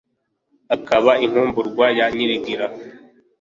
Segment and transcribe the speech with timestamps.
[0.75, 2.65] Akaba inkumburwa ya Nyirigira.